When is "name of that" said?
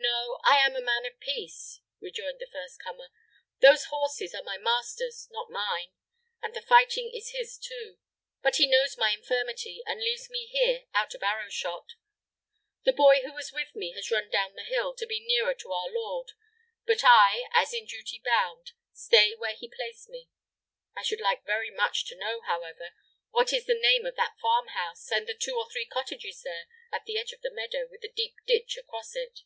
23.78-24.38